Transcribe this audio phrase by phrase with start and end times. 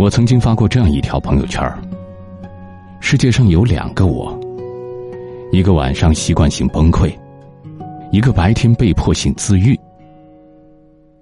[0.00, 1.62] 我曾经发过这样一条朋友圈
[3.00, 4.34] 世界上有两个我，
[5.52, 7.12] 一个晚上习惯性崩溃，
[8.10, 9.78] 一个白天被迫性自愈。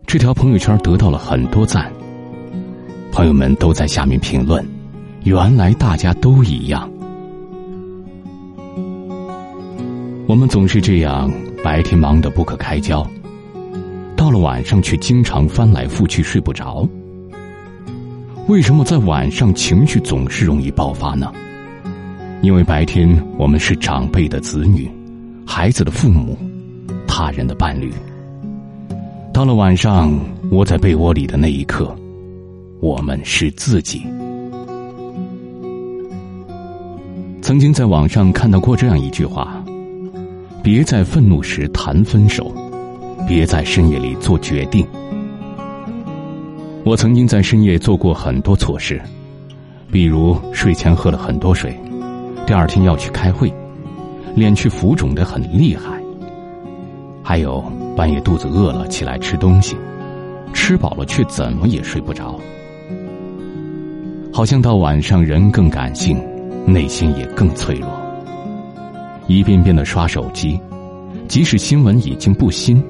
[0.07, 1.93] 这条朋友圈得到了很多赞，
[3.11, 4.65] 朋友们都在下面评论
[5.27, 6.89] ：“原来大家都一样。”
[10.29, 11.29] 我们总是这样，
[11.65, 13.05] 白天忙得不可开交，
[14.15, 16.89] 到了晚上却经常翻来覆去睡不着。
[18.49, 21.31] 为什么在晚上情绪总是容易爆发呢？
[22.41, 24.91] 因为白天我们是长辈的子女，
[25.47, 26.35] 孩子的父母，
[27.07, 27.93] 他人的伴侣。
[29.35, 30.19] 到了晚上，
[30.51, 31.95] 窝在被窝里的那一刻，
[32.81, 34.03] 我们是自己。
[37.43, 39.63] 曾经在网上看到过这样一句话：
[40.63, 42.51] 别在愤怒时谈分手，
[43.29, 44.87] 别在深夜里做决定。
[46.89, 48.99] 我曾经在深夜做过很多错事，
[49.93, 51.79] 比如睡前喝了很多水，
[52.47, 53.53] 第二天要去开会，
[54.35, 56.01] 脸却浮肿的很厉害。
[57.23, 57.63] 还有
[57.95, 59.77] 半夜肚子饿了起来吃东西，
[60.55, 62.41] 吃饱了却怎么也睡不着。
[64.33, 66.19] 好像到晚上人更感性，
[66.65, 67.91] 内心也更脆弱。
[69.27, 70.59] 一遍遍的刷手机，
[71.29, 72.83] 即使新闻已经不新，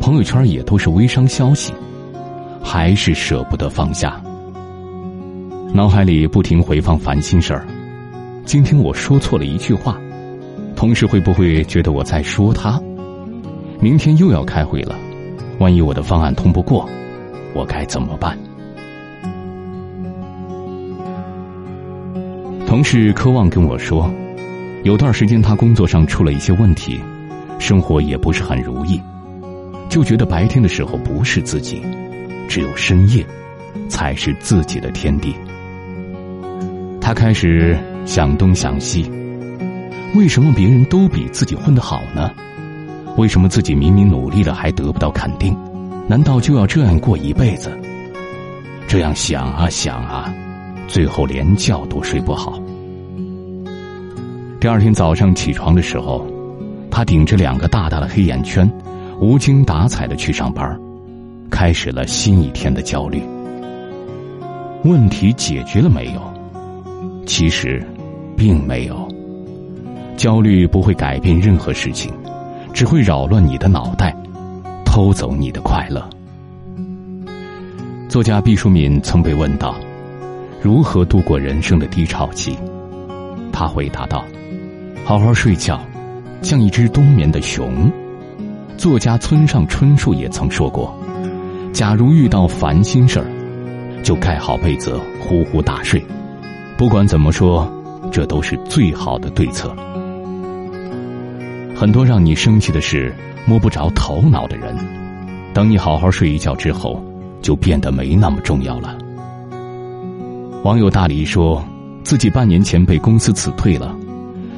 [0.00, 1.72] 朋友圈也都是微商消息。
[2.68, 4.20] 还是舍不得放下，
[5.72, 7.64] 脑海里不停回放烦心事儿。
[8.44, 9.96] 今天我说错了一句话，
[10.74, 12.82] 同事会不会觉得我在说他？
[13.78, 14.96] 明天又要开会了，
[15.60, 16.88] 万一我的方案通不过，
[17.54, 18.36] 我该怎么办？
[22.66, 24.10] 同事渴望跟我说，
[24.82, 27.00] 有段时间他工作上出了一些问题，
[27.60, 29.00] 生活也不是很如意，
[29.88, 31.80] 就觉得白天的时候不是自己。
[32.48, 33.26] 只有深夜，
[33.88, 35.34] 才是自己的天地。
[37.00, 39.10] 他开始想东想西，
[40.14, 42.30] 为什么别人都比自己混得好呢？
[43.16, 45.56] 为什么自己明明努力了还得不到肯定？
[46.08, 47.70] 难道就要这样过一辈子？
[48.86, 50.32] 这样想啊想啊，
[50.86, 52.60] 最后连觉都睡不好。
[54.60, 56.26] 第二天早上起床的时候，
[56.90, 58.70] 他顶着两个大大的黑眼圈，
[59.20, 60.78] 无精打采的去上班。
[61.50, 63.22] 开始了新一天的焦虑。
[64.84, 66.22] 问题解决了没有？
[67.26, 67.84] 其实，
[68.36, 69.06] 并没有。
[70.16, 72.12] 焦虑不会改变任何事情，
[72.72, 74.16] 只会扰乱你的脑袋，
[74.84, 76.08] 偷走你的快乐。
[78.08, 79.74] 作家毕淑敏曾被问到
[80.62, 82.56] ：“如何度过人生的低潮期？”
[83.52, 84.24] 他回答道
[85.04, 85.80] ：“好好睡觉，
[86.42, 87.90] 像一只冬眠的熊。”
[88.78, 90.96] 作家村上春树也曾说过。
[91.76, 93.26] 假如遇到烦心事儿，
[94.02, 96.02] 就盖好被子，呼呼大睡。
[96.74, 97.70] 不管怎么说，
[98.10, 99.76] 这都是最好的对策。
[101.74, 103.14] 很多让你生气的事，
[103.44, 104.74] 摸不着头脑的人，
[105.52, 106.98] 等你好好睡一觉之后，
[107.42, 108.96] 就变得没那么重要了。
[110.64, 111.62] 网友大黎说，
[112.02, 113.94] 自己半年前被公司辞退了，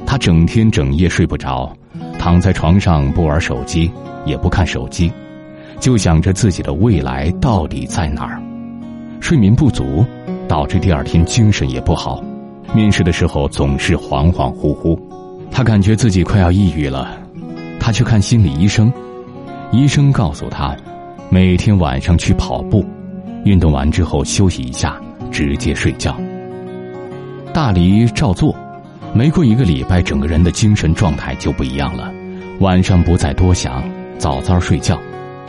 [0.07, 1.69] 他整天整夜睡不着，
[2.17, 3.91] 躺在床上不玩手机，
[4.25, 5.13] 也不看手机。
[5.81, 8.43] 就想着自己的未来到底在哪儿，
[9.21, 10.05] 睡眠不足
[10.49, 12.23] 导致第二天精神也不好，
[12.75, 14.99] 面试的时候总是恍恍惚惚，
[15.51, 17.19] 他感觉自己快要抑郁了，
[17.79, 18.93] 他去看心理医生，
[19.71, 20.77] 医生告诉他，
[21.31, 22.85] 每天晚上去跑步，
[23.45, 25.01] 运动完之后休息一下，
[25.31, 26.17] 直接睡觉。
[27.55, 28.55] 大黎照做，
[29.15, 32.13] 没过一个礼拜，整个人的精神状态就不一样了，
[32.61, 33.83] 晚上不再多想，
[34.19, 34.99] 早早睡觉。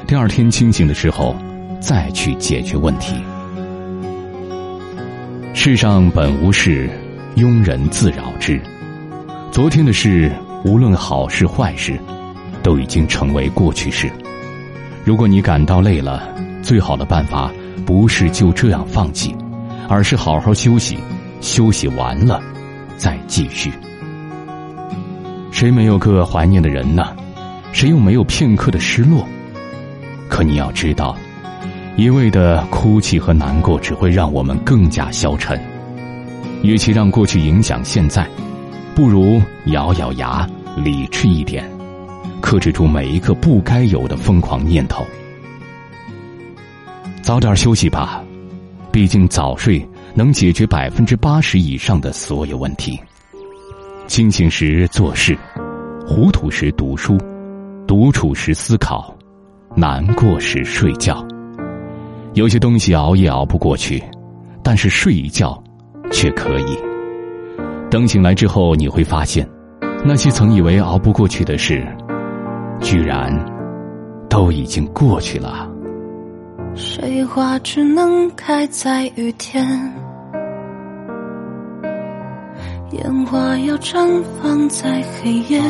[0.09, 1.35] 第二天清醒的时候，
[1.79, 3.13] 再去解决问题。
[5.53, 6.89] 世上本无事，
[7.35, 8.59] 庸人自扰之。
[9.51, 10.31] 昨天的事，
[10.65, 11.95] 无论好事坏事，
[12.63, 14.09] 都已经成为过去式。
[15.05, 16.27] 如果你感到累了，
[16.63, 17.51] 最好的办法
[17.85, 19.35] 不是就这样放弃，
[19.87, 20.97] 而是好好休息。
[21.39, 22.41] 休息完了，
[22.97, 23.71] 再继续。
[25.51, 27.15] 谁没有个怀念的人呢？
[27.71, 29.23] 谁又没有片刻的失落？
[30.29, 31.17] 可你要知道，
[31.97, 35.59] 一味的哭泣和难过只会让我们更加消沉。
[36.61, 38.25] 与其让过去影响现在，
[38.95, 40.47] 不如咬咬牙，
[40.77, 41.69] 理智一点，
[42.39, 45.05] 克制住每一个不该有的疯狂念头。
[47.21, 48.23] 早点休息吧，
[48.91, 52.99] 毕竟早睡能解决百分之八十以上的所有问题。
[54.07, 55.37] 清醒时做事，
[56.07, 57.17] 糊涂时读书，
[57.85, 59.15] 独处时思考。
[59.79, 61.25] 难过时睡觉，
[62.33, 64.03] 有些东西熬夜熬不过去，
[64.61, 65.57] 但是睡一觉
[66.11, 66.77] 却可以。
[67.89, 69.47] 等醒来之后，你会发现，
[70.03, 71.87] 那些曾以为熬不过去的事，
[72.81, 73.33] 居然
[74.29, 75.71] 都已经过去了。
[76.75, 79.65] 水花只能开在雨天，
[82.91, 85.61] 烟花要绽放在黑夜。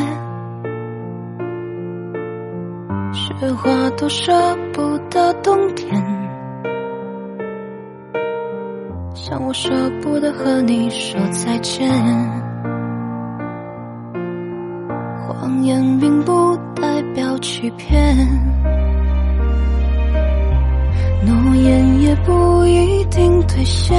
[3.40, 4.30] 雪花都舍
[4.70, 5.90] 不得冬天，
[9.14, 9.70] 像我舍
[10.02, 11.90] 不得和你说再见。
[15.26, 18.14] 谎言并不代表欺骗，
[21.24, 23.96] 诺言也不一定兑现，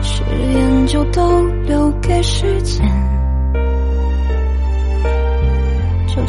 [0.00, 0.22] 誓
[0.52, 2.88] 言就都留给时间。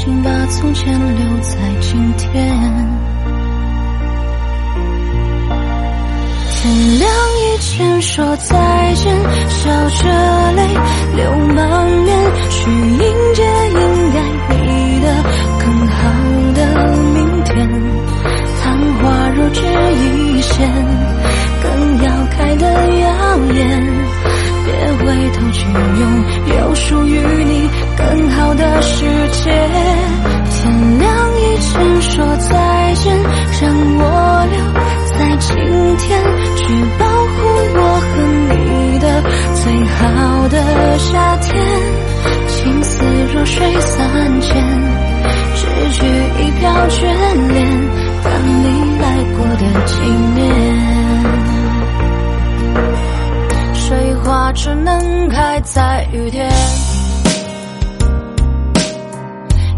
[0.04, 2.34] 请把从前留在今天？
[6.50, 7.08] 天亮
[7.38, 9.16] 以前说再见，
[9.48, 10.68] 笑着泪
[11.16, 12.18] 流满面，
[12.50, 13.46] 去迎接
[56.14, 56.52] 雨天，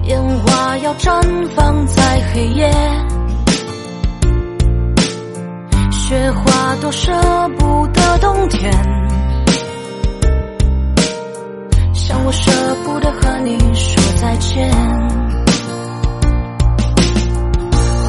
[0.06, 1.22] 烟花要绽
[1.56, 2.72] 放在黑夜，
[5.92, 7.12] 雪花都舍
[7.60, 8.72] 不得冬天，
[11.94, 12.52] 像我舍
[12.84, 14.72] 不得和你说再见。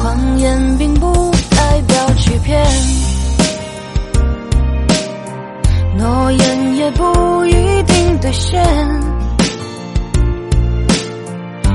[0.01, 3.04] 谎言并不代表欺骗。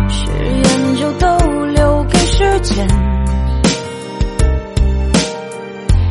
[0.09, 0.31] 誓
[0.63, 1.27] 言就都
[1.67, 2.87] 留给时间，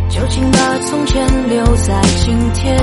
[0.10, 0.58] 就请把
[0.90, 2.78] 从前留在今天。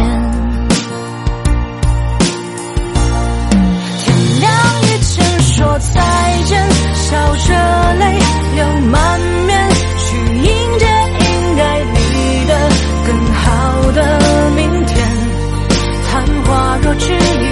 [3.98, 4.04] 天
[4.40, 4.50] 亮
[4.82, 6.00] 以前说再
[6.44, 7.54] 见，笑着
[7.94, 8.18] 泪
[8.54, 10.44] 流满面，去迎
[10.78, 10.84] 接
[11.20, 11.96] 应该你
[12.46, 12.50] 的
[13.06, 13.42] 更好
[13.92, 13.98] 的
[14.56, 14.94] 明天。
[16.08, 17.45] 昙花若只。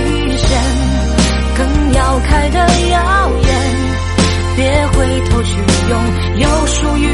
[2.25, 3.95] 开的耀眼
[4.57, 5.57] 别回头去
[5.91, 7.14] 拥有属于